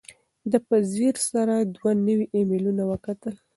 ده 0.51 0.57
په 0.67 0.75
ځیر 0.91 1.15
سره 1.31 1.55
دوه 1.75 1.91
نوي 2.07 2.25
ایمیلونه 2.35 2.83
وکتل. 2.91 3.35